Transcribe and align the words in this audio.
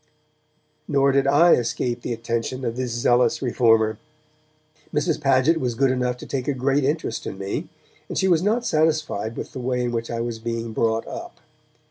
Nor 0.87 1.11
did 1.11 1.27
I 1.27 1.51
escape 1.51 2.01
the 2.01 2.11
attentions 2.11 2.63
of 2.65 2.75
this 2.75 2.91
zealous 2.91 3.39
reformer. 3.39 3.99
Mrs. 4.91 5.21
Paget 5.21 5.59
was 5.59 5.75
good 5.75 5.91
enough 5.91 6.17
to 6.17 6.25
take 6.25 6.47
a 6.47 6.55
great 6.55 6.83
interest 6.83 7.27
in 7.27 7.37
me, 7.37 7.69
and 8.09 8.17
she 8.17 8.27
was 8.27 8.41
not 8.41 8.65
satisfied 8.65 9.37
with 9.37 9.51
the 9.53 9.59
way 9.59 9.83
in 9.83 9.91
which 9.91 10.09
I 10.09 10.19
was 10.21 10.39
being 10.39 10.73
brought 10.73 11.05
up. 11.07 11.39